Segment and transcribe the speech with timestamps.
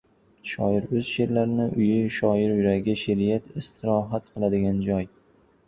[0.51, 5.09] Shoir— o‘z she’rlarining uyi, shoir yuragi— she’riyat istirohat qiladigan joy.